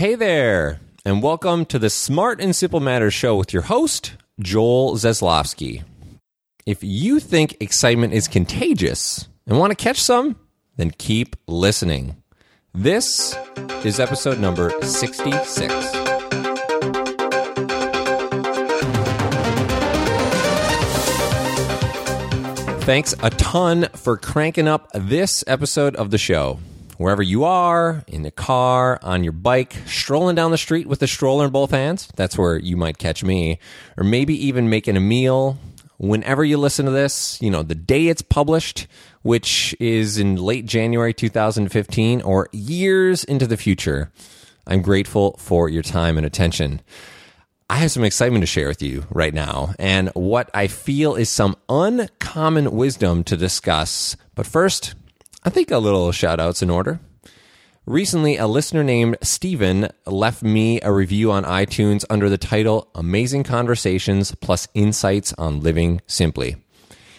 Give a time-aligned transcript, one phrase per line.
[0.00, 4.94] Hey there, and welcome to the Smart and Simple Matters show with your host, Joel
[4.94, 5.84] Zaslofsky.
[6.64, 10.36] If you think excitement is contagious and want to catch some,
[10.78, 12.16] then keep listening.
[12.72, 13.36] This
[13.84, 15.74] is episode number 66.
[22.86, 26.58] Thanks a ton for cranking up this episode of the show
[27.00, 31.06] wherever you are, in the car, on your bike, strolling down the street with a
[31.06, 32.06] stroller in both hands.
[32.14, 33.58] That's where you might catch me.
[33.96, 35.56] Or maybe even making a meal.
[35.96, 38.86] Whenever you listen to this, you know, the day it's published,
[39.22, 44.12] which is in late January 2015 or years into the future,
[44.66, 46.82] I'm grateful for your time and attention.
[47.70, 51.30] I have some excitement to share with you right now and what I feel is
[51.30, 54.18] some uncommon wisdom to discuss.
[54.34, 54.94] But first,
[55.42, 57.00] I think a little shout out's in order.
[57.86, 63.44] Recently, a listener named Steven left me a review on iTunes under the title Amazing
[63.44, 66.56] Conversations plus Insights on Living Simply.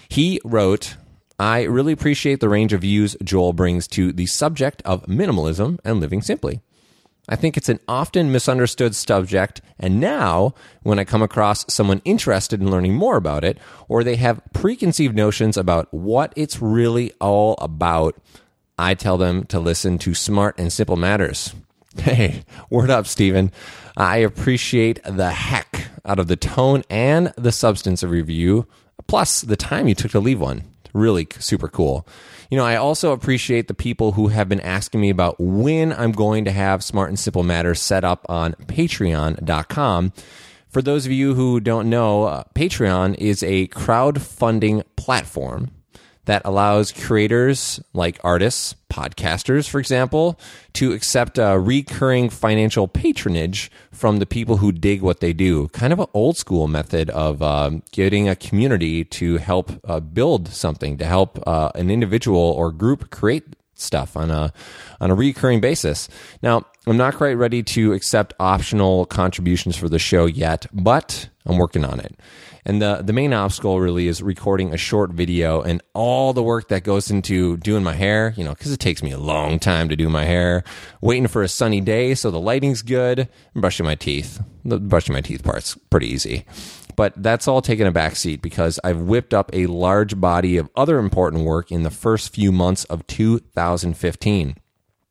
[0.08, 0.98] He wrote,
[1.40, 6.00] I really appreciate the range of views Joel brings to the subject of minimalism and
[6.00, 6.62] living simply.
[7.30, 12.62] I think it's an often misunderstood subject, and now when I come across someone interested
[12.62, 17.56] in learning more about it, or they have preconceived notions about what it's really all
[17.60, 18.16] about,
[18.78, 21.54] I tell them to listen to Smart and Simple Matters.
[21.98, 23.52] Hey, word up, Stephen.
[23.98, 28.66] I appreciate the heck out of the tone and the substance of review,
[29.08, 30.71] plus the time you took to leave one.
[30.94, 32.08] Really super cool.
[32.50, 36.12] You know, I also appreciate the people who have been asking me about when I'm
[36.12, 40.14] going to have Smart and Simple Matters set up on patreon.com.
[40.68, 45.72] For those of you who don't know, uh, Patreon is a crowdfunding platform
[46.26, 50.40] that allows creators like artists, podcasters, for example,
[50.74, 55.68] to accept a recurring financial patronage from the people who dig what they do.
[55.70, 60.50] Kind of an old school method of uh, getting a community to help uh, build
[60.50, 64.54] something, to help uh, an individual or group create stuff on a
[65.00, 66.08] on a recurring basis.
[66.42, 71.60] Now, I'm not quite ready to accept optional contributions for the show yet, but I'm
[71.60, 72.20] working on it.
[72.66, 76.70] And the, the main obstacle really is recording a short video and all the work
[76.70, 79.90] that goes into doing my hair, you know, because it takes me a long time
[79.90, 80.64] to do my hair,
[81.02, 83.20] waiting for a sunny day so the lighting's good,
[83.54, 84.42] and brushing my teeth.
[84.66, 86.46] The brushing my teeth part's pretty easy.
[86.96, 90.98] But that's all taken a backseat because I've whipped up a large body of other
[90.98, 94.56] important work in the first few months of 2015.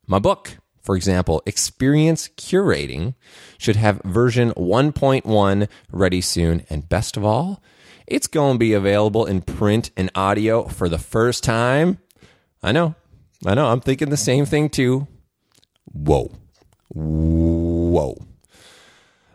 [0.07, 3.15] My book, for example, experience curating
[3.57, 6.65] should have version 1.1 ready soon.
[6.69, 7.61] And best of all,
[8.07, 11.99] it's going to be available in print and audio for the first time.
[12.63, 12.95] I know,
[13.45, 15.07] I know, I'm thinking the same thing too.
[15.85, 16.31] Whoa.
[16.89, 18.17] Whoa.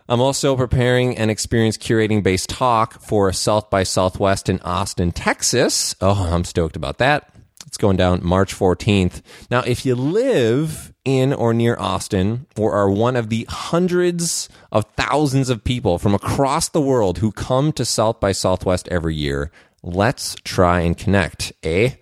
[0.08, 5.96] I'm also preparing an experience curating based talk for South by Southwest in Austin, Texas.
[6.00, 7.35] Oh, I'm stoked about that.
[7.76, 9.20] It's going down March 14th.
[9.50, 14.86] Now, if you live in or near Austin or are one of the hundreds of
[14.96, 19.50] thousands of people from across the world who come to South by Southwest every year,
[19.82, 21.96] let's try and connect, eh?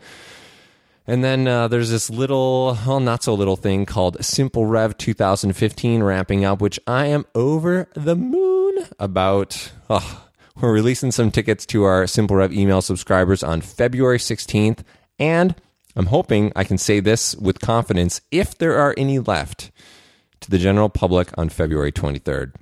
[1.08, 6.04] And then uh, there's this little, well, not so little thing called Simple Rev 2015
[6.04, 9.72] ramping up, which I am over the moon about.
[9.90, 10.28] Oh,
[10.60, 14.84] we're releasing some tickets to our Simple Rev email subscribers on February 16th
[15.18, 15.54] and
[15.96, 19.70] I'm hoping I can say this with confidence if there are any left
[20.40, 22.52] to the general public on February 23rd.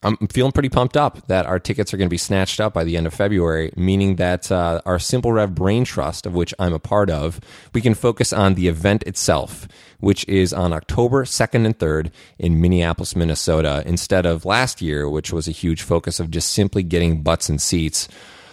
[0.00, 2.84] I'm feeling pretty pumped up that our tickets are going to be snatched up by
[2.84, 6.72] the end of February, meaning that uh, our Simple Rev Brain Trust, of which I'm
[6.72, 7.40] a part of,
[7.74, 9.66] we can focus on the event itself,
[9.98, 15.32] which is on October 2nd and 3rd in Minneapolis, Minnesota, instead of last year, which
[15.32, 18.06] was a huge focus of just simply getting butts and seats.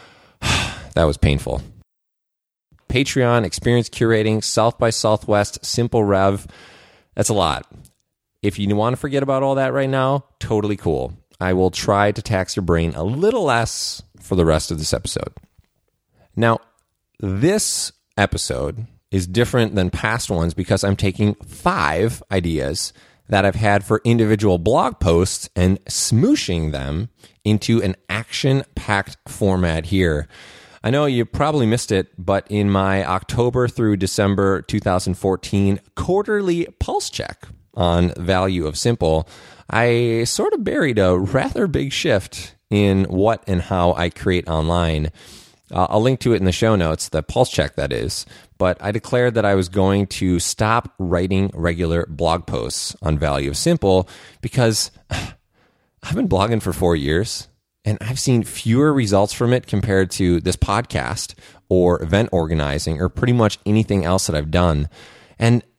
[0.41, 1.61] that was painful.
[2.90, 6.47] Patreon, experience curating, South by Southwest, Simple Rev.
[7.16, 7.72] That's a lot.
[8.41, 11.14] If you want to forget about all that right now, totally cool.
[11.40, 14.93] I will try to tax your brain a little less for the rest of this
[14.93, 15.34] episode.
[16.35, 16.59] Now,
[17.20, 22.93] this episode is different than past ones because I'm taking five ideas
[23.29, 27.09] that I've had for individual blog posts and smooshing them
[27.43, 30.28] into an action packed format here.
[30.85, 37.09] I know you probably missed it, but in my October through December 2014 quarterly pulse
[37.09, 39.28] check on value of simple,
[39.67, 45.08] I sort of buried a rather big shift in what and how I create online.
[45.72, 48.28] Uh, I'll link to it in the show notes, the pulse check that is.
[48.59, 53.49] But I declared that I was going to stop writing regular blog posts on Value
[53.49, 54.08] of Simple
[54.40, 57.47] because I've been blogging for four years
[57.85, 61.35] and I've seen fewer results from it compared to this podcast
[61.70, 64.90] or event organizing or pretty much anything else that I've done.
[65.40, 65.64] And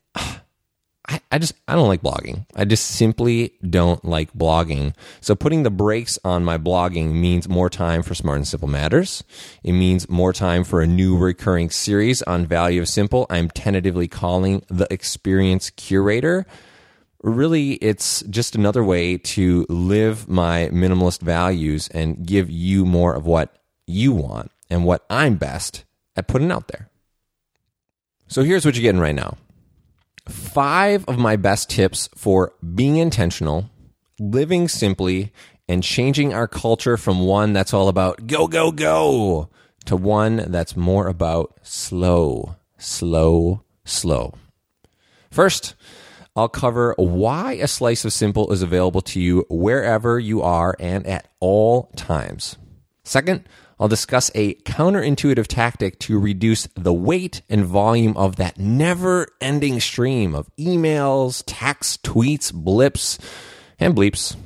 [1.08, 2.46] I, I just I don't like blogging.
[2.56, 4.92] I just simply don't like blogging.
[5.20, 9.22] So putting the brakes on my blogging means more time for Smart and Simple Matters.
[9.62, 13.26] It means more time for a new recurring series on Value of Simple.
[13.30, 16.44] I'm tentatively calling the Experience Curator.
[17.26, 23.26] Really, it's just another way to live my minimalist values and give you more of
[23.26, 25.84] what you want and what I'm best
[26.14, 26.88] at putting out there.
[28.28, 29.38] So here's what you're getting right now
[30.28, 33.70] five of my best tips for being intentional,
[34.20, 35.32] living simply,
[35.68, 39.50] and changing our culture from one that's all about go, go, go
[39.84, 44.34] to one that's more about slow, slow, slow.
[45.32, 45.74] First,
[46.36, 51.06] I'll cover why a slice of simple is available to you wherever you are and
[51.06, 52.56] at all times.
[53.04, 53.48] Second,
[53.80, 59.80] I'll discuss a counterintuitive tactic to reduce the weight and volume of that never ending
[59.80, 63.18] stream of emails, texts, tweets, blips,
[63.78, 64.36] and bleeps.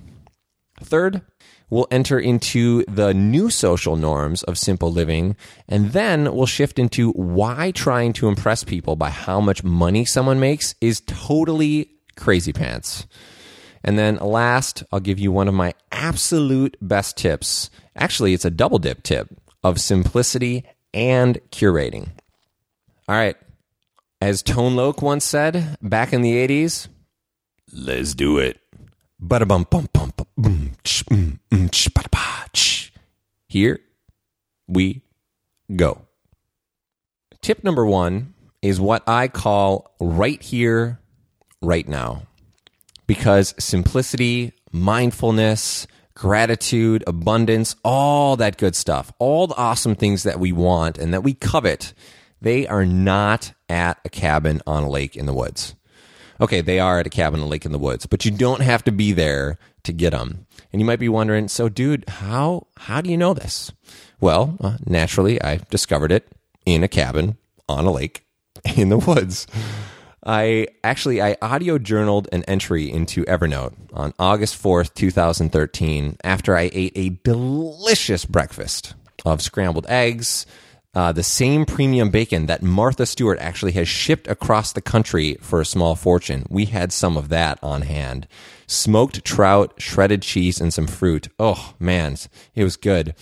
[0.83, 1.23] Third,
[1.71, 5.37] we'll enter into the new social norms of simple living,
[5.69, 10.41] and then we'll shift into why trying to impress people by how much money someone
[10.41, 13.07] makes is totally crazy pants.
[13.83, 17.71] And then last, I'll give you one of my absolute best tips.
[17.97, 19.29] Actually, it's a double dip tip
[19.65, 22.09] of simplicity and curating.
[23.09, 23.37] All right.
[24.21, 26.89] As Tone Loc once said back in the 80s,
[27.73, 28.61] let's do it.
[30.41, 30.75] Mm,
[31.11, 32.91] mm, mm,
[33.49, 33.81] here
[34.69, 35.03] we
[35.75, 36.03] go.
[37.43, 41.01] Tip number one is what I call right here,
[41.61, 42.23] right now
[43.11, 50.53] because simplicity, mindfulness, gratitude, abundance, all that good stuff, all the awesome things that we
[50.53, 51.93] want and that we covet,
[52.41, 55.75] they are not at a cabin on a lake in the woods.
[56.41, 58.63] Okay, they are at a cabin on a lake in the woods, but you don't
[58.63, 60.47] have to be there to get them.
[60.73, 63.73] And you might be wondering, so dude, how how do you know this?
[64.21, 66.29] Well, uh, naturally, I discovered it
[66.67, 67.37] in a cabin
[67.69, 68.25] on a lake
[68.77, 69.47] in the woods.
[70.25, 76.71] I actually I audio journaled an entry into Evernote on August 4th, 2013 after I
[76.73, 78.95] ate a delicious breakfast
[79.25, 80.45] of scrambled eggs,
[80.95, 85.61] uh, the same premium bacon that Martha Stewart actually has shipped across the country for
[85.61, 86.45] a small fortune.
[86.51, 88.27] We had some of that on hand.
[88.71, 91.27] Smoked trout, shredded cheese, and some fruit.
[91.41, 92.17] Oh, man,
[92.55, 93.17] it was good.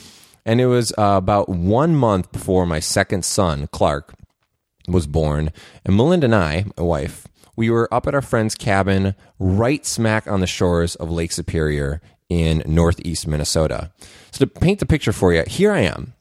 [0.44, 4.12] And it was uh, about one month before my second son, Clark,
[4.86, 5.50] was born.
[5.86, 10.26] And Melinda and I, my wife, we were up at our friend's cabin right smack
[10.30, 13.90] on the shores of Lake Superior in northeast Minnesota.
[14.32, 16.12] So, to paint the picture for you, here I am.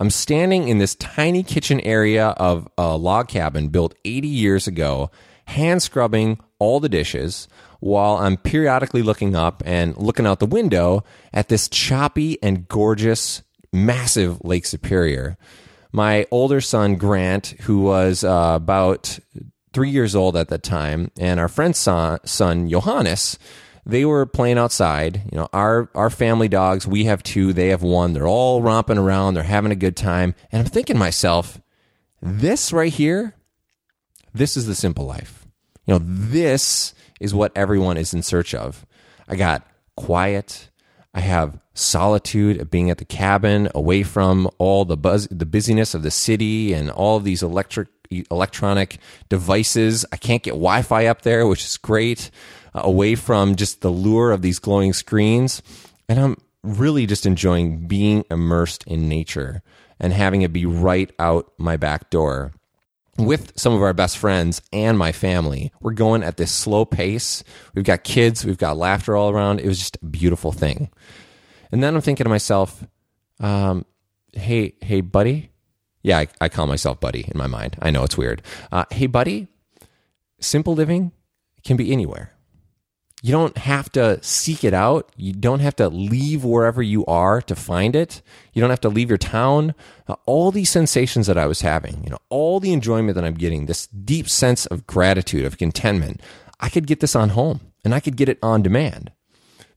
[0.00, 5.12] I'm standing in this tiny kitchen area of a log cabin built 80 years ago,
[5.44, 7.46] hand scrubbing all the dishes
[7.82, 13.42] while I'm periodically looking up and looking out the window at this choppy and gorgeous,
[13.72, 15.36] massive Lake Superior
[15.92, 19.18] my older son Grant, who was uh, about
[19.72, 23.38] three years old at the time, and our friend's son, son Johannes,
[23.84, 25.22] they were playing outside.
[25.30, 28.12] You know, our our family dogs, we have two, they have one.
[28.12, 31.60] They're all romping around, they're having a good time, and I'm thinking to myself,
[32.20, 33.34] this right here,
[34.32, 35.46] this is the simple life.
[35.86, 38.84] You know, this is what everyone is in search of.
[39.28, 40.68] I got quiet.
[41.14, 45.94] I have solitude of being at the cabin, away from all the buzz, the busyness
[45.94, 47.88] of the city, and all of these electric
[48.30, 48.98] electronic
[49.28, 50.04] devices.
[50.12, 52.30] I can't get Wi-Fi up there, which is great.
[52.74, 55.62] Uh, away from just the lure of these glowing screens,
[56.08, 59.62] and I'm really just enjoying being immersed in nature
[60.00, 62.52] and having it be right out my back door
[63.18, 65.72] with some of our best friends and my family.
[65.80, 67.44] We're going at this slow pace.
[67.74, 69.60] We've got kids, we've got laughter all around.
[69.60, 70.90] It was just a beautiful thing.
[71.70, 72.84] And then I'm thinking to myself,
[73.40, 73.84] um,
[74.32, 75.50] hey, hey, buddy.
[76.02, 77.76] Yeah, I, I, call myself buddy in my mind.
[77.80, 78.42] I know it's weird.
[78.72, 79.46] Uh, hey, buddy,
[80.40, 81.12] simple living
[81.64, 82.31] can be anywhere.
[83.24, 85.12] You don't have to seek it out.
[85.16, 88.20] You don't have to leave wherever you are to find it.
[88.52, 89.76] You don't have to leave your town.
[90.08, 93.34] Uh, all these sensations that I was having, you know, all the enjoyment that I'm
[93.34, 96.20] getting, this deep sense of gratitude, of contentment,
[96.58, 99.12] I could get this on home and I could get it on demand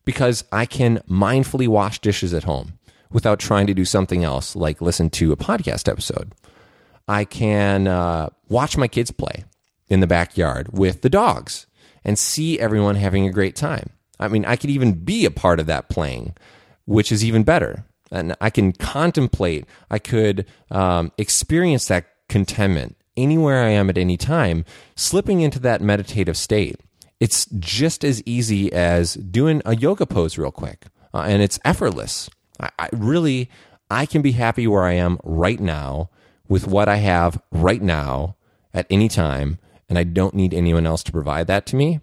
[0.05, 2.79] because I can mindfully wash dishes at home
[3.11, 6.33] without trying to do something else, like listen to a podcast episode.
[7.07, 9.45] I can uh, watch my kids play
[9.87, 11.67] in the backyard with the dogs
[12.05, 13.89] and see everyone having a great time.
[14.19, 16.35] I mean, I could even be a part of that playing,
[16.85, 17.83] which is even better.
[18.11, 24.17] And I can contemplate, I could um, experience that contentment anywhere I am at any
[24.17, 24.63] time,
[24.95, 26.79] slipping into that meditative state.
[27.19, 32.29] It's just as easy as doing a yoga pose real quick, uh, and it's effortless.
[32.59, 33.49] I, I really,
[33.89, 36.09] I can be happy where I am right now
[36.47, 38.35] with what I have right now
[38.73, 39.59] at any time,
[39.89, 41.99] and I don't need anyone else to provide that to me.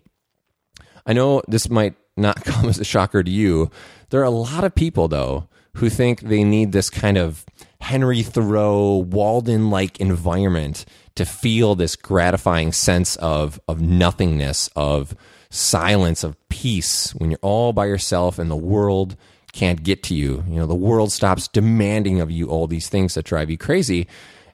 [1.04, 3.70] I know this might not come as a shocker to you.
[4.10, 7.44] There are a lot of people, though, who think they need this kind of
[7.80, 10.84] Henry Thoreau, Walden like environment
[11.14, 15.14] to feel this gratifying sense of, of nothingness, of
[15.50, 19.16] silence, of peace when you're all by yourself and the world
[19.52, 20.44] can't get to you.
[20.48, 24.06] You know, the world stops demanding of you all these things that drive you crazy.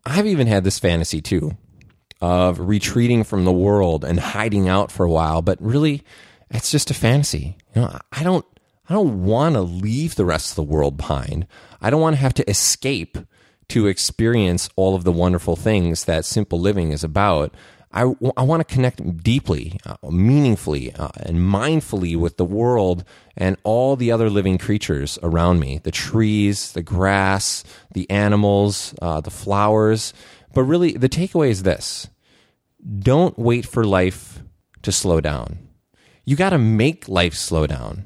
[0.04, 1.56] I've even had this fantasy too
[2.20, 6.02] of retreating from the world and hiding out for a while, but really
[6.50, 7.56] it's just a fantasy.
[7.74, 8.44] You know, I don't
[8.88, 11.46] I don't want to leave the rest of the world behind.
[11.80, 13.18] I don't want to have to escape
[13.68, 17.54] to experience all of the wonderful things that simple living is about.
[17.92, 18.02] I,
[18.36, 23.04] I want to connect deeply, uh, meaningfully, uh, and mindfully with the world
[23.36, 29.20] and all the other living creatures around me the trees, the grass, the animals, uh,
[29.20, 30.12] the flowers.
[30.54, 32.08] But really, the takeaway is this
[32.98, 34.42] don't wait for life
[34.82, 35.58] to slow down.
[36.24, 38.04] You got to make life slow down.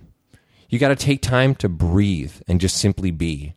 [0.69, 3.55] You got to take time to breathe and just simply be.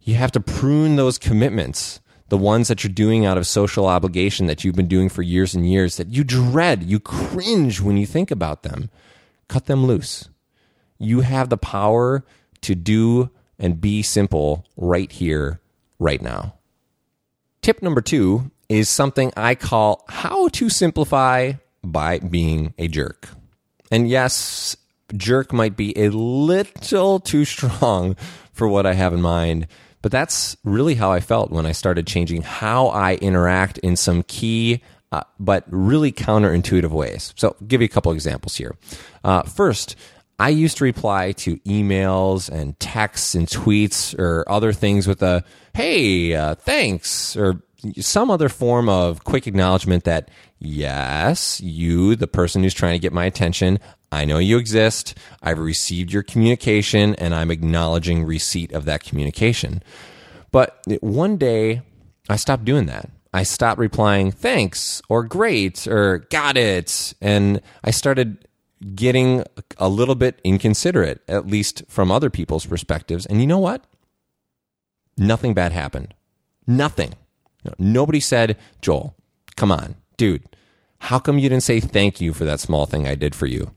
[0.00, 2.00] You have to prune those commitments
[2.32, 5.54] the ones that you're doing out of social obligation that you've been doing for years
[5.54, 8.88] and years that you dread, you cringe when you think about them,
[9.48, 10.30] cut them loose.
[10.98, 12.24] You have the power
[12.62, 15.60] to do and be simple right here,
[15.98, 16.54] right now.
[17.62, 21.52] Tip number two is something I call how to simplify
[21.82, 23.28] by being a jerk.
[23.90, 24.76] And yes,
[25.16, 28.16] jerk might be a little too strong
[28.52, 29.66] for what I have in mind
[30.02, 34.24] but that's really how I felt when I started changing how I interact in some
[34.24, 37.34] key uh, but really counterintuitive ways.
[37.36, 38.74] So, I'll give you a couple examples here.
[39.22, 39.94] Uh, first,
[40.38, 45.44] I used to reply to emails and texts and tweets or other things with a
[45.74, 47.62] "Hey, uh, thanks" or
[47.98, 53.12] some other form of quick acknowledgement that yes, you, the person who's trying to get
[53.12, 53.78] my attention,
[54.12, 55.16] I know you exist.
[55.42, 59.82] I've received your communication and I'm acknowledging receipt of that communication.
[60.52, 61.82] But one day
[62.28, 63.10] I stopped doing that.
[63.34, 67.14] I stopped replying thanks or great or got it.
[67.20, 68.46] And I started
[68.94, 69.44] getting
[69.78, 73.24] a little bit inconsiderate, at least from other people's perspectives.
[73.26, 73.84] And you know what?
[75.16, 76.14] Nothing bad happened.
[76.66, 77.14] Nothing.
[77.78, 79.14] Nobody said, Joel,
[79.56, 80.44] come on, dude,
[80.98, 83.72] how come you didn't say thank you for that small thing I did for you?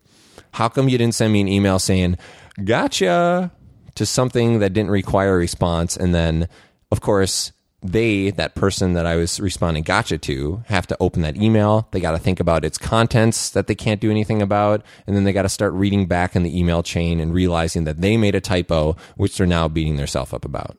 [0.51, 2.17] How come you didn't send me an email saying,
[2.63, 3.51] gotcha,
[3.95, 5.97] to something that didn't require a response?
[5.97, 6.47] And then,
[6.91, 7.51] of course,
[7.83, 11.87] they, that person that I was responding gotcha to, have to open that email.
[11.91, 14.83] They got to think about its contents that they can't do anything about.
[15.05, 18.01] And then they got to start reading back in the email chain and realizing that
[18.01, 20.77] they made a typo, which they're now beating themselves up about.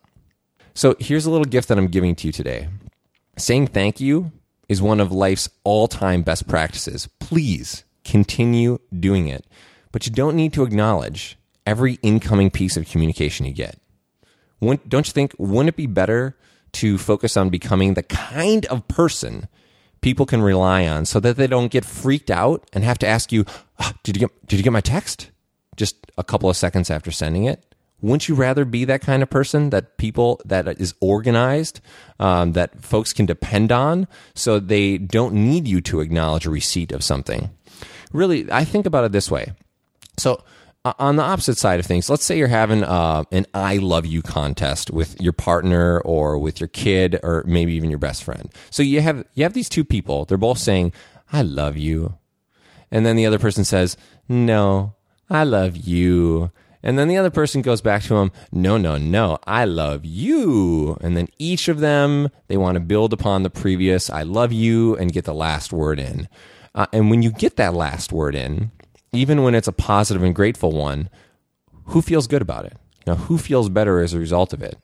[0.76, 2.68] So here's a little gift that I'm giving to you today.
[3.38, 4.30] Saying thank you
[4.68, 7.08] is one of life's all time best practices.
[7.18, 9.46] Please continue doing it.
[9.90, 13.78] But you don't need to acknowledge every incoming piece of communication you get.
[14.60, 16.36] Don't you think, wouldn't it be better
[16.72, 19.48] to focus on becoming the kind of person
[20.02, 23.32] people can rely on so that they don't get freaked out and have to ask
[23.32, 23.46] you,
[23.78, 25.30] oh, did, you get, did you get my text?
[25.74, 27.64] Just a couple of seconds after sending it.
[28.02, 31.80] Wouldn't you rather be that kind of person that people that is organized,
[32.20, 36.92] um, that folks can depend on, so they don't need you to acknowledge a receipt
[36.92, 37.50] of something?
[38.12, 39.52] really, I think about it this way.
[40.18, 40.42] So,
[40.84, 44.22] on the opposite side of things, let's say you're having uh, an I love you
[44.22, 48.52] contest with your partner or with your kid or maybe even your best friend.
[48.70, 50.24] So you have you have these two people.
[50.24, 50.92] They're both saying
[51.32, 52.14] I love you,
[52.90, 53.96] and then the other person says
[54.28, 54.94] No,
[55.28, 56.52] I love you.
[56.86, 60.96] And then the other person goes back to him, no, no, no, I love you.
[61.00, 64.94] And then each of them, they want to build upon the previous, I love you,
[64.94, 66.28] and get the last word in.
[66.76, 68.70] Uh, and when you get that last word in,
[69.12, 71.10] even when it's a positive and grateful one,
[71.86, 72.76] who feels good about it?
[73.04, 74.78] Know, who feels better as a result of it?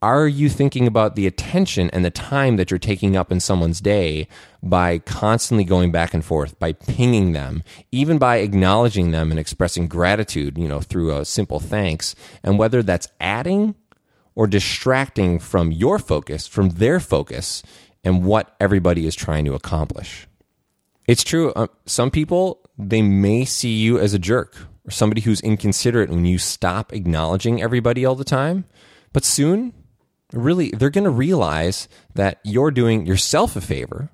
[0.00, 3.80] Are you thinking about the attention and the time that you're taking up in someone's
[3.80, 4.28] day
[4.62, 9.88] by constantly going back and forth, by pinging them, even by acknowledging them and expressing
[9.88, 12.14] gratitude, you know, through a simple thanks,
[12.44, 13.74] and whether that's adding
[14.36, 17.64] or distracting from your focus, from their focus,
[18.04, 20.28] and what everybody is trying to accomplish.
[21.08, 24.54] It's true, uh, some people, they may see you as a jerk
[24.86, 28.64] or somebody who's inconsiderate when you stop acknowledging everybody all the time.
[29.12, 29.72] But soon,
[30.32, 34.10] really, they're going to realize that you're doing yourself a favor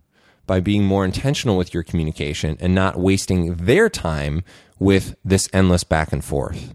[0.47, 4.43] by being more intentional with your communication and not wasting their time
[4.79, 6.75] with this endless back and forth.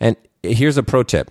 [0.00, 1.30] And here's a pro tip.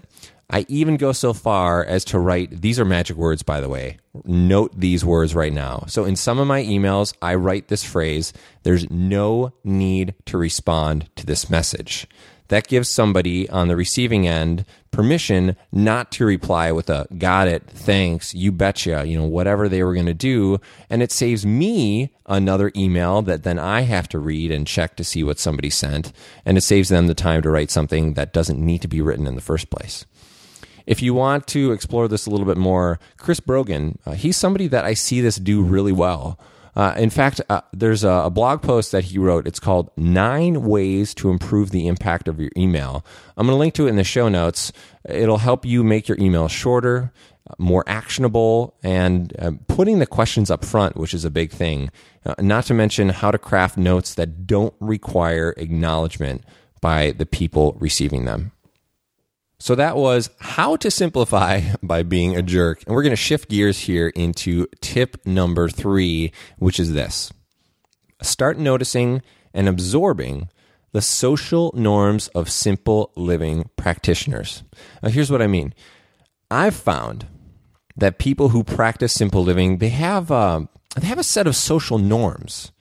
[0.49, 3.97] I even go so far as to write, these are magic words, by the way.
[4.25, 5.85] Note these words right now.
[5.87, 11.09] So in some of my emails, I write this phrase, there's no need to respond
[11.15, 12.07] to this message
[12.49, 17.63] that gives somebody on the receiving end permission not to reply with a got it,
[17.67, 20.57] thanks, you betcha, you know, whatever they were going to do.
[20.89, 25.03] And it saves me another email that then I have to read and check to
[25.03, 26.13] see what somebody sent.
[26.45, 29.27] And it saves them the time to write something that doesn't need to be written
[29.27, 30.05] in the first place.
[30.87, 34.67] If you want to explore this a little bit more, Chris Brogan, uh, he's somebody
[34.67, 36.39] that I see this do really well.
[36.75, 39.48] Uh, in fact, uh, there's a, a, blog post that he wrote.
[39.48, 43.05] It's called Nine Ways to Improve the Impact of Your Email.
[43.38, 44.74] I'm going to link to it in the show notes.
[45.08, 47.13] It'll help you make your email shorter,
[47.58, 51.91] more actionable, and uh, putting the questions up front, which is a big thing.
[52.25, 56.44] Uh, not to mention how to craft notes that don't require acknowledgement
[56.82, 58.51] by the people receiving them.
[59.57, 62.83] So that was how to simplify by being a jerk.
[62.85, 67.31] And we're going to shift gears here into tip number three, which is this
[68.21, 69.21] start noticing
[69.53, 70.50] and absorbing
[70.93, 74.63] the social norms of simple living practitioners.
[75.03, 75.74] Now, here's what I mean
[76.50, 77.27] I've found
[77.97, 80.62] that people who practice simple living, they have, uh,
[80.95, 82.71] they have a set of social norms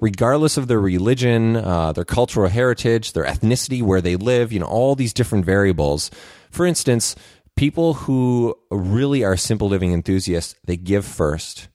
[0.00, 4.66] regardless of their religion, uh, their cultural heritage, their ethnicity, where they live, you know,
[4.66, 6.10] all these different variables.
[6.50, 7.14] For instance,
[7.56, 11.68] people who really are simple living enthusiasts, they give first,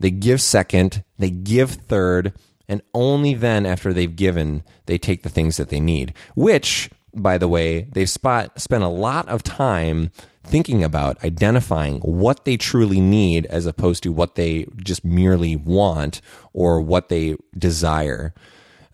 [0.00, 2.32] they give second, they give third,
[2.68, 7.38] and only then after they've given, they take the things that they need, which, by
[7.38, 10.10] the way, they've spot, spent a lot of time
[10.46, 16.20] thinking about identifying what they truly need as opposed to what they just merely want
[16.52, 18.32] or what they desire.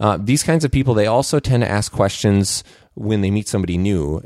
[0.01, 3.79] Uh, these kinds of people, they also tend to ask questions when they meet somebody
[3.79, 4.21] new.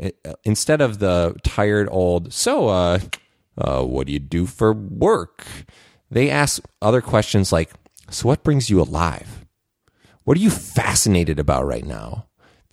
[0.44, 2.98] Instead of the tired old, so, uh,
[3.58, 5.46] uh, what do you do for work?
[6.10, 7.72] They ask other questions like,
[8.10, 9.44] so what brings you alive?
[10.24, 12.25] What are you fascinated about right now?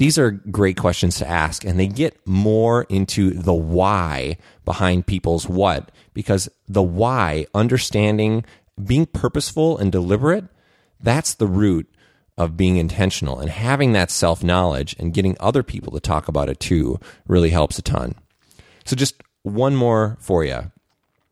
[0.04, 4.36] These are great questions to ask, and they get more into the why
[4.66, 8.44] behind people's what, because the why, understanding,
[8.84, 10.44] being purposeful and deliberate,
[11.00, 11.88] that's the root
[12.38, 13.39] of being intentional.
[13.39, 17.52] And having that self knowledge and getting other people to talk about it too really
[17.52, 18.16] helps a ton.
[18.84, 20.70] So, just one more for you.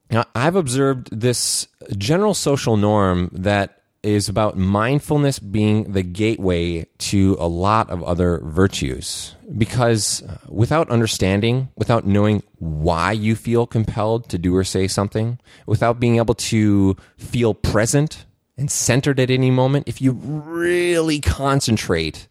[0.10, 7.38] Now, I've observed this general social norm that is about mindfulness being the gateway to
[7.40, 9.36] a lot of other virtues.
[9.58, 15.40] Because uh, without understanding, without knowing why you feel compelled to do or say something,
[15.66, 18.26] without being able to feel present
[18.58, 22.28] and centered at any moment, if you really concentrate,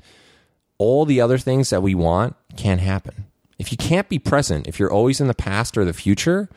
[0.78, 3.26] all the other things that we want can't happen.
[3.59, 6.48] If you can't be present, if you're always in the past or the future,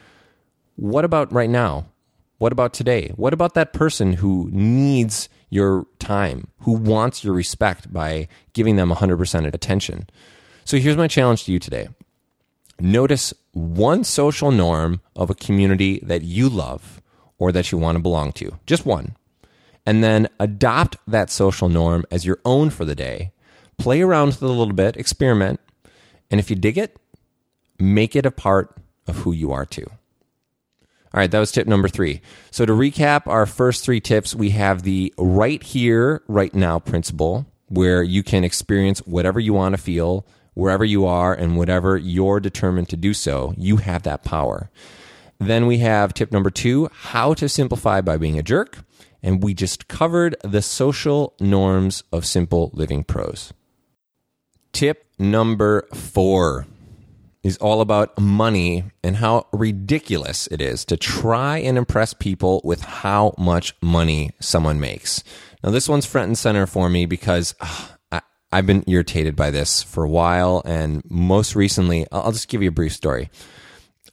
[0.75, 1.85] what about right now?
[2.43, 3.13] What about today?
[3.15, 8.91] What about that person who needs your time, who wants your respect by giving them
[8.91, 10.09] 100% attention?
[10.65, 11.87] So here's my challenge to you today.
[12.81, 17.01] Notice one social norm of a community that you love
[17.37, 18.59] or that you want to belong to.
[18.65, 19.15] Just one.
[19.85, 23.31] And then adopt that social norm as your own for the day.
[23.77, 25.61] Play around with it a little bit, experiment.
[26.29, 26.97] And if you dig it,
[27.79, 28.75] make it a part
[29.07, 29.89] of who you are too.
[31.13, 32.21] All right, that was tip number three.
[32.49, 37.45] So to recap our first three tips, we have the right here, right now principle,
[37.67, 42.39] where you can experience whatever you want to feel, wherever you are, and whatever you're
[42.39, 43.53] determined to do so.
[43.57, 44.71] You have that power.
[45.39, 48.79] Then we have tip number two, how to simplify by being a jerk.
[49.21, 53.53] And we just covered the social norms of simple living pros.
[54.71, 56.65] Tip number four
[57.43, 62.81] is all about money and how ridiculous it is to try and impress people with
[62.81, 65.23] how much money someone makes.
[65.63, 69.51] Now, this one's front and center for me because uh, I, I've been irritated by
[69.51, 70.61] this for a while.
[70.65, 73.29] And most recently, I'll just give you a brief story.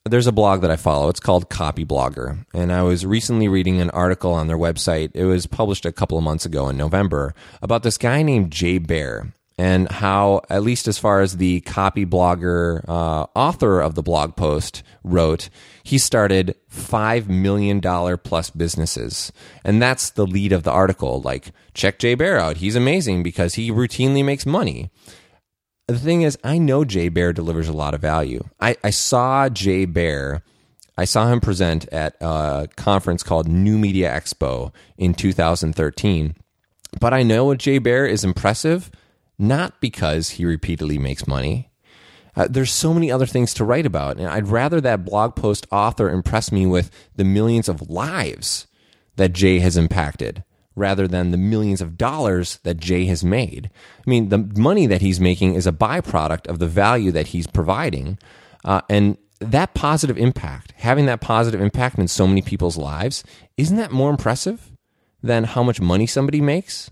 [0.04, 1.08] There's a blog that I follow.
[1.08, 2.46] It's called Copyblogger.
[2.52, 5.10] And I was recently reading an article on their website.
[5.14, 8.78] It was published a couple of months ago in November about this guy named Jay
[8.78, 14.34] Baer and how, at least as far as the Copyblogger uh, author of the blog
[14.34, 15.50] post wrote,
[15.82, 19.30] he started $5 million plus businesses.
[19.62, 21.20] And that's the lead of the article.
[21.20, 22.56] Like, check Jay Baer out.
[22.56, 24.88] He's amazing because he routinely makes money.
[25.88, 28.42] The thing is, I know Jay Baer delivers a lot of value.
[28.60, 30.42] I, I saw Jay Baer.
[30.96, 36.34] I saw him present at a conference called New Media Expo in 2013.
[36.98, 38.90] But I know Jay Baer is impressive,
[39.40, 41.70] not because he repeatedly makes money.
[42.36, 45.66] Uh, there's so many other things to write about, and I'd rather that blog post
[45.72, 48.66] author impress me with the millions of lives
[49.16, 50.44] that Jay has impacted
[50.76, 53.70] rather than the millions of dollars that Jay has made.
[53.98, 57.46] I mean, the money that he's making is a byproduct of the value that he's
[57.46, 58.18] providing.
[58.64, 63.24] Uh, and that positive impact, having that positive impact in so many people's lives,
[63.56, 64.70] isn't that more impressive
[65.22, 66.90] than how much money somebody makes?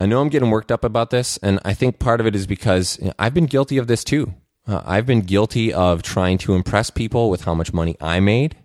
[0.00, 2.46] I know I'm getting worked up about this, and I think part of it is
[2.46, 4.34] because I've been guilty of this too.
[4.66, 8.56] Uh, I've been guilty of trying to impress people with how much money I made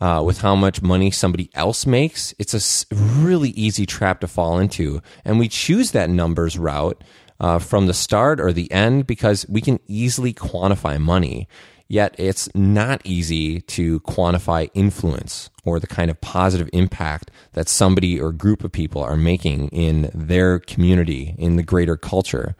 [0.00, 4.58] uh, with how much money somebody else makes, it's a really easy trap to fall
[4.58, 5.00] into.
[5.24, 7.02] And we choose that numbers route
[7.40, 11.48] uh, from the start or the end because we can easily quantify money.
[11.88, 18.20] Yet it's not easy to quantify influence or the kind of positive impact that somebody
[18.20, 22.56] or group of people are making in their community, in the greater culture.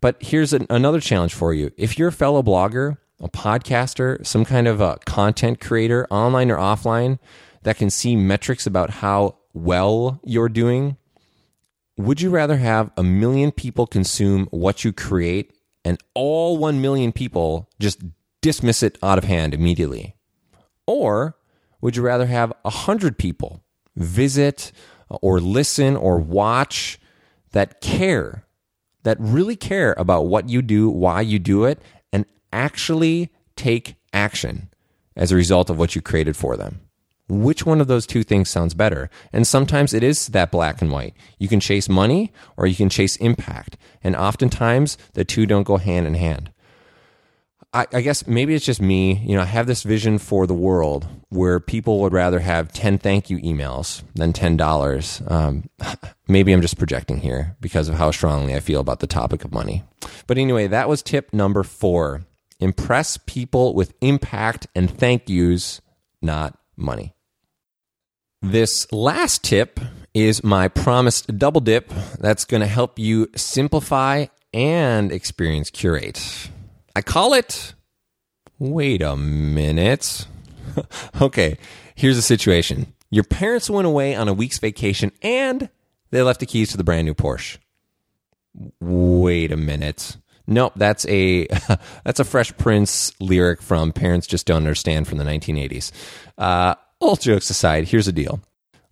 [0.00, 1.72] But here's an, another challenge for you.
[1.76, 6.56] If you're a fellow blogger a podcaster, some kind of a content creator, online or
[6.56, 7.18] offline,
[7.62, 10.96] that can see metrics about how well you're doing?
[11.98, 15.52] Would you rather have a million people consume what you create
[15.84, 18.00] and all 1 million people just
[18.40, 20.14] dismiss it out of hand immediately?
[20.86, 21.36] Or
[21.80, 23.62] would you rather have 100 people
[23.96, 24.72] visit
[25.08, 26.98] or listen or watch
[27.52, 28.44] that care,
[29.02, 31.80] that really care about what you do, why you do it,
[32.12, 34.68] and actually take action
[35.16, 36.80] as a result of what you created for them.
[37.28, 39.08] Which one of those two things sounds better?
[39.32, 41.14] And sometimes it is that black and white.
[41.38, 43.76] You can chase money or you can chase impact.
[44.02, 46.50] And oftentimes the two don't go hand in hand.
[47.72, 49.14] I, I, guess maybe it's just me.
[49.18, 52.98] You know, I have this vision for the world where people would rather have 10
[52.98, 55.30] thank you emails than $10.
[55.30, 55.70] Um,
[56.28, 59.52] maybe I'm just projecting here because of how strongly I feel about the topic of
[59.52, 59.84] money.
[60.26, 62.22] But anyway, that was tip number four
[62.60, 65.80] Impress people with impact and thank yous,
[66.20, 67.14] not money.
[68.42, 69.80] This last tip
[70.12, 76.50] is my promised double dip that's going to help you simplify and experience curate.
[76.94, 77.74] I call it
[78.60, 80.26] wait a minute.
[81.20, 81.58] okay,
[81.96, 82.92] here's the situation.
[83.10, 85.68] Your parents went away on a week's vacation and
[86.10, 87.58] they left the keys to the brand new Porsche.
[88.80, 90.16] Wait a minute.
[90.46, 91.46] Nope, that's a
[92.04, 95.90] that's a Fresh Prince lyric from Parents Just Don't Understand from the 1980s.
[96.38, 98.40] Uh, all jokes aside, here's the deal.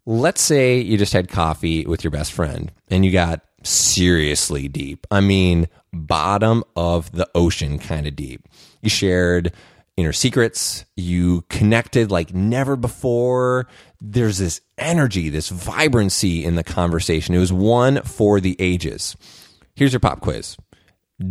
[0.07, 5.07] Let's say you just had coffee with your best friend and you got seriously deep.
[5.11, 8.47] I mean, bottom of the ocean kind of deep.
[8.83, 9.53] You shared
[9.97, 10.85] inner secrets.
[10.97, 13.67] You connected like never before.
[14.01, 17.35] There's this energy, this vibrancy in the conversation.
[17.35, 19.17] It was one for the ages.
[19.75, 20.57] Here's your pop quiz.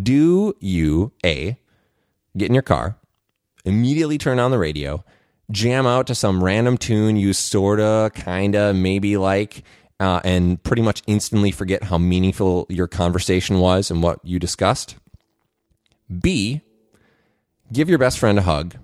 [0.04, 1.58] Do you, A,
[2.36, 2.98] get in your car,
[3.64, 5.04] immediately turn on the radio,
[5.50, 9.64] jam out to some random tune you sorta, kinda, maybe like,
[10.00, 14.96] uh, and pretty much instantly forget how meaningful your conversation was and what you discussed?
[16.22, 16.62] B,
[17.72, 18.76] give your best friend a hug,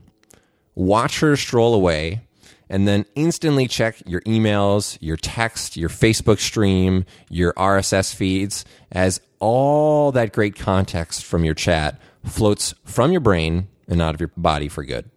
[0.75, 2.21] watch her stroll away,
[2.69, 9.21] and then instantly check your emails, your text, your Facebook stream, your RSS feeds as
[9.39, 14.31] all that great context from your chat floats from your brain and out of your
[14.37, 15.09] body for good.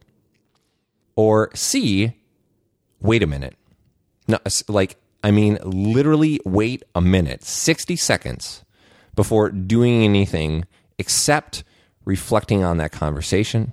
[1.15, 2.13] Or C,
[3.01, 3.57] wait a minute.
[4.29, 8.65] No, like, I mean, literally wait a minute, 60 seconds
[9.17, 10.67] before doing anything
[11.01, 11.65] except
[12.05, 13.73] reflecting on that conversation,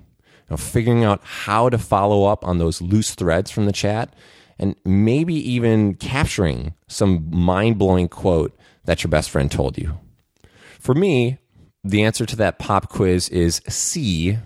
[0.50, 4.16] know, figuring out how to follow up on those loose threads from the chat,
[4.58, 9.96] and maybe even capturing some mind blowing quote that your best friend told you.
[10.80, 11.38] For me,
[11.84, 14.38] the answer to that pop quiz is C,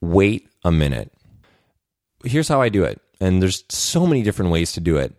[0.00, 1.12] wait a minute.
[2.24, 5.18] Here's how I do it, and there's so many different ways to do it.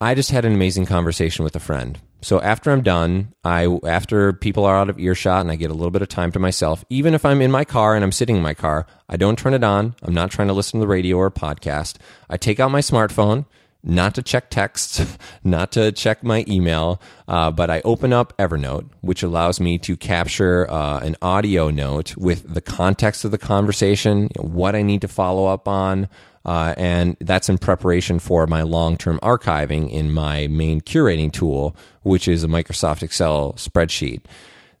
[0.00, 1.98] I just had an amazing conversation with a friend.
[2.20, 5.74] So after I'm done, I after people are out of earshot and I get a
[5.74, 8.36] little bit of time to myself, even if I'm in my car and I'm sitting
[8.36, 9.94] in my car, I don't turn it on.
[10.02, 11.96] I'm not trying to listen to the radio or a podcast.
[12.28, 13.46] I take out my smartphone,
[13.82, 18.90] not to check texts, not to check my email, uh, but I open up Evernote,
[19.00, 24.28] which allows me to capture uh, an audio note with the context of the conversation,
[24.36, 26.08] what I need to follow up on.
[26.46, 31.76] Uh, and that's in preparation for my long term archiving in my main curating tool,
[32.02, 34.22] which is a Microsoft Excel spreadsheet.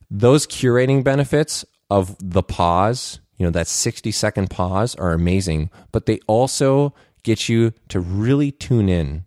[0.08, 6.06] Those curating benefits of the pause, you know, that 60 second pause are amazing, but
[6.06, 9.24] they also get you to really tune in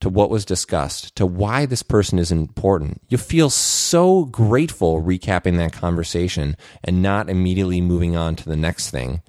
[0.00, 3.02] to what was discussed, to why this person is important.
[3.08, 8.90] You feel so grateful recapping that conversation and not immediately moving on to the next
[8.90, 9.20] thing.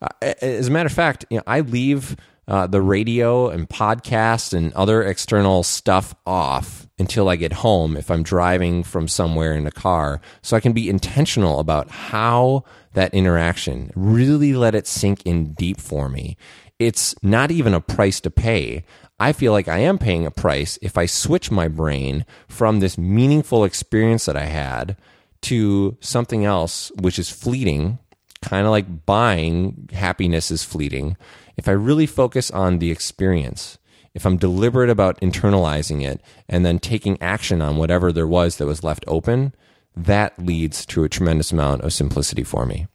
[0.00, 0.08] Uh,
[0.40, 2.16] as a matter of fact, you know, I leave
[2.48, 8.10] uh, the radio and podcast and other external stuff off until I get home if
[8.10, 13.14] I'm driving from somewhere in a car, so I can be intentional about how that
[13.14, 16.36] interaction really let it sink in deep for me.
[16.78, 18.84] It's not even a price to pay.
[19.20, 22.98] I feel like I am paying a price if I switch my brain from this
[22.98, 24.96] meaningful experience that I had
[25.42, 27.98] to something else which is fleeting,
[28.42, 31.16] kind of like buying happiness is fleeting.
[31.56, 33.78] If I really focus on the experience,
[34.14, 38.66] if I'm deliberate about internalizing it and then taking action on whatever there was that
[38.66, 39.54] was left open,
[39.96, 42.86] that leads to a tremendous amount of simplicity for me.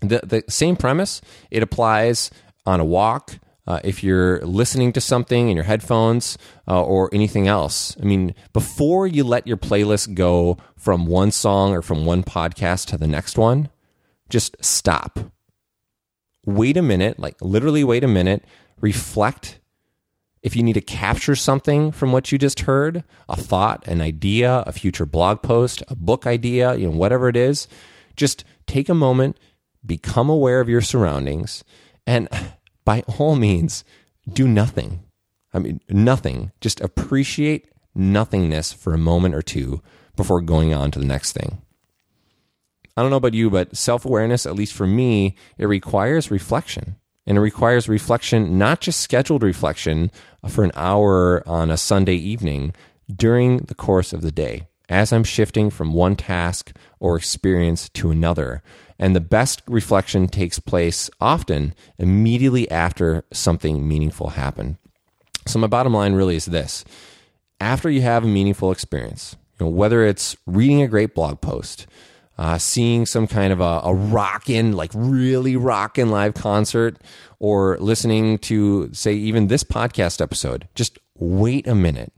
[0.00, 2.30] The, the same premise, it applies
[2.66, 6.36] on a walk, uh, if you're listening to something in your headphones
[6.68, 7.96] uh, or anything else.
[8.00, 12.86] I mean, before you let your playlist go from one song or from one podcast
[12.88, 13.70] to the next one,
[14.34, 15.20] just stop.
[16.44, 18.44] Wait a minute, like literally wait a minute,
[18.80, 19.60] reflect.
[20.42, 24.64] If you need to capture something from what you just heard, a thought, an idea,
[24.66, 27.68] a future blog post, a book idea, you know, whatever it is,
[28.16, 29.38] just take a moment,
[29.86, 31.62] become aware of your surroundings,
[32.08, 32.28] and
[32.84, 33.84] by all means,
[34.28, 35.04] do nothing.
[35.52, 36.50] I mean, nothing.
[36.60, 39.80] Just appreciate nothingness for a moment or two
[40.16, 41.62] before going on to the next thing.
[42.96, 46.96] I don't know about you, but self awareness, at least for me, it requires reflection.
[47.26, 50.10] And it requires reflection, not just scheduled reflection
[50.42, 52.74] uh, for an hour on a Sunday evening
[53.14, 58.10] during the course of the day as I'm shifting from one task or experience to
[58.10, 58.62] another.
[58.98, 64.76] And the best reflection takes place often immediately after something meaningful happened.
[65.46, 66.84] So, my bottom line really is this
[67.60, 71.86] after you have a meaningful experience, you know, whether it's reading a great blog post,
[72.38, 76.98] uh, seeing some kind of a, a rockin', like really rockin' live concert,
[77.38, 82.12] or listening to, say, even this podcast episode, just wait a minute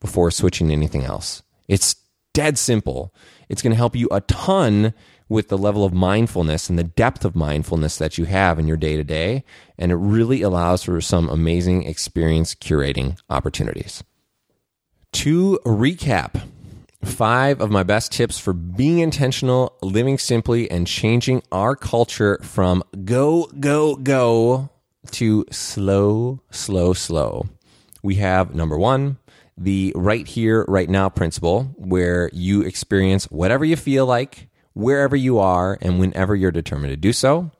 [0.00, 1.42] before switching to anything else.
[1.68, 1.96] It's
[2.32, 3.14] dead simple.
[3.48, 4.92] It's going to help you a ton
[5.28, 8.76] with the level of mindfulness and the depth of mindfulness that you have in your
[8.76, 9.44] day to day.
[9.78, 14.04] And it really allows for some amazing experience curating opportunities.
[15.12, 16.42] To recap,
[17.04, 22.82] five of my best tips for being intentional, living simply, and changing our culture from
[23.04, 24.70] go, go, go
[25.12, 27.46] to slow, slow, slow.
[28.02, 29.18] We have number one,
[29.56, 35.38] the right here, right now principle, where you experience whatever you feel like wherever you
[35.38, 37.50] are and whenever you're determined to do so.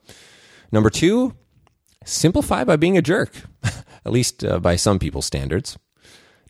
[0.71, 1.33] Number two,
[2.03, 3.31] simplify by being a jerk,
[3.63, 5.77] at least uh, by some people's standards.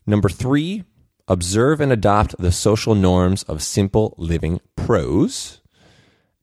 [0.06, 0.84] Number three,
[1.28, 5.60] observe and adopt the social norms of simple living pros.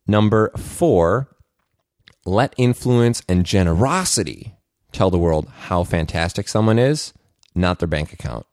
[0.05, 1.29] Number four,
[2.25, 4.55] let influence and generosity
[4.91, 7.13] tell the world how fantastic someone is,
[7.55, 8.45] not their bank account.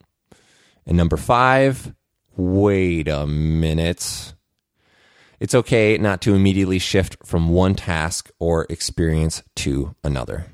[0.87, 1.95] And number five,
[2.37, 4.35] wait a minute.
[5.39, 10.47] It's okay not to immediately shift from one task or experience to another.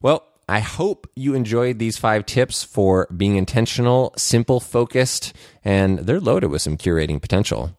[0.00, 5.32] Well, I hope you enjoyed these five tips for being intentional, simple, focused,
[5.64, 7.76] and they're loaded with some curating potential.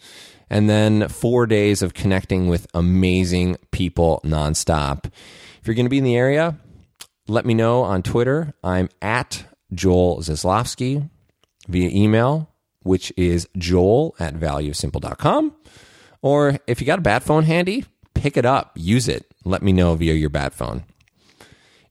[0.49, 5.05] and then four days of connecting with amazing people nonstop.
[5.05, 6.57] If you're going to be in the area,
[7.27, 8.55] let me know on Twitter.
[8.63, 11.07] I'm at Joel Zaslofsky
[11.67, 12.49] via email,
[12.81, 15.55] which is joel at valuesimple.com.
[16.23, 19.31] Or if you got a bat phone handy, pick it up, use it.
[19.47, 20.83] Let me know via your bat phone.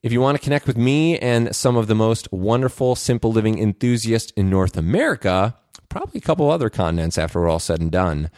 [0.02, 3.58] If you want to connect with me and some of the most wonderful simple living
[3.58, 5.56] enthusiasts in North America,
[5.88, 8.30] probably a couple other continents after we're all said and done,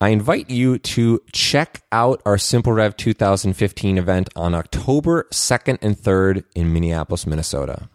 [0.00, 5.94] I invite you to check out our Simple Rev 2015 event on October 2nd and
[5.94, 7.90] 3rd in Minneapolis, Minnesota.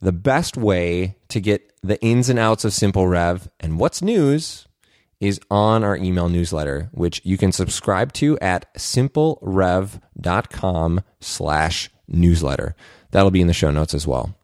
[0.00, 4.68] The best way to get the ins and outs of Simple Rev and what's news
[5.22, 12.74] is on our email newsletter, which you can subscribe to at simplerev.com slash newsletter.
[13.12, 14.34] That'll be in the show notes as well.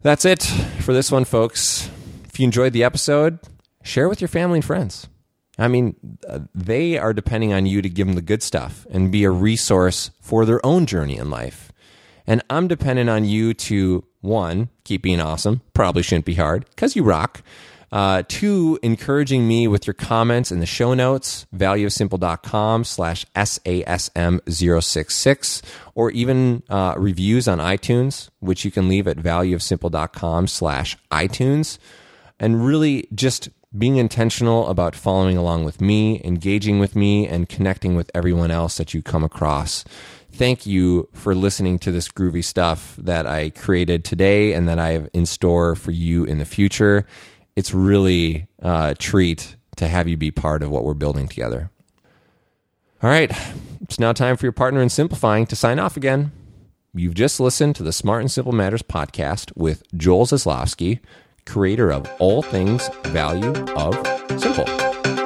[0.00, 1.90] That's it for this one, folks.
[2.26, 3.40] If you enjoyed the episode,
[3.82, 5.08] share with your family and friends.
[5.58, 5.96] I mean,
[6.28, 9.30] uh, they are depending on you to give them the good stuff and be a
[9.30, 11.72] resource for their own journey in life.
[12.28, 15.62] And I'm dependent on you to, one, keep being awesome.
[15.72, 17.42] Probably shouldn't be hard because you rock.
[17.90, 25.62] Uh, two, encouraging me with your comments in the show notes, valueofsimple.com slash SASM066,
[25.94, 31.78] or even uh, reviews on iTunes, which you can leave at valueofsimple.com slash iTunes.
[32.38, 37.96] And really just being intentional about following along with me, engaging with me, and connecting
[37.96, 39.84] with everyone else that you come across.
[40.30, 44.92] Thank you for listening to this groovy stuff that I created today and that I
[44.92, 47.06] have in store for you in the future
[47.58, 51.72] it's really a treat to have you be part of what we're building together.
[53.02, 53.32] All right,
[53.80, 56.30] it's now time for your partner in simplifying to sign off again.
[56.94, 61.00] You've just listened to the Smart and Simple Matters podcast with Joel Zaslofsky,
[61.46, 63.96] creator of All Things Value of
[64.40, 65.17] Simple.